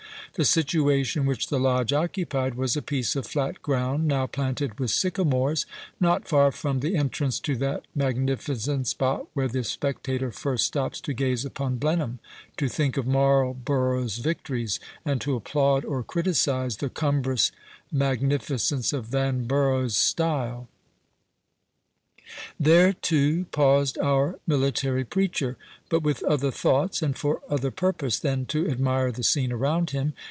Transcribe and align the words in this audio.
The 0.35 0.45
situation 0.45 1.25
which 1.25 1.49
the 1.49 1.59
Lodge 1.59 1.91
occupied 1.91 2.55
was 2.55 2.77
a 2.77 2.81
piece 2.81 3.17
of 3.17 3.27
flat 3.27 3.61
ground, 3.61 4.07
now 4.07 4.27
planted 4.27 4.79
with 4.79 4.89
sycamores, 4.89 5.65
not 5.99 6.25
far 6.25 6.53
from 6.53 6.79
the 6.79 6.95
entrance 6.95 7.37
to 7.41 7.57
that 7.57 7.83
magnificent 7.93 8.87
spot 8.87 9.27
where 9.33 9.49
the 9.49 9.65
spectator 9.65 10.31
first 10.31 10.65
stops 10.65 11.01
to 11.01 11.13
gaze 11.13 11.43
upon 11.43 11.75
Blenheim, 11.79 12.19
to 12.55 12.69
think 12.69 12.95
of 12.95 13.05
Marlborough's 13.05 14.19
victories, 14.19 14.79
and 15.03 15.19
to 15.19 15.35
applaud 15.35 15.83
or 15.83 16.01
criticise 16.01 16.77
the 16.77 16.89
cumbrous 16.89 17.51
magnificence 17.91 18.93
of 18.93 19.07
Vanburgh's 19.07 19.97
style. 19.97 20.69
There, 22.57 22.93
too, 22.93 23.47
paused 23.51 23.97
our 23.97 24.39
military 24.47 25.03
preacher, 25.03 25.57
but 25.89 26.01
with 26.03 26.23
other 26.23 26.51
thoughts, 26.51 27.01
and 27.01 27.17
for 27.17 27.41
other 27.49 27.71
purpose, 27.71 28.17
than 28.17 28.45
to 28.45 28.69
admire 28.69 29.11
the 29.11 29.23
scene 29.23 29.51
around 29.51 29.89
him. 29.89 30.13